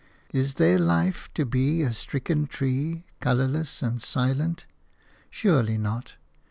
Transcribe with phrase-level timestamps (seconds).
[0.33, 4.65] Is their life to be a stricken tree, colourless and silent?
[5.29, 6.13] Surely not.